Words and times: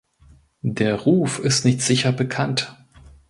Der 0.63 0.95
Ruf 0.95 1.37
ist 1.37 1.63
nicht 1.63 1.83
sicher 1.83 2.11
bekannt. 2.11 2.75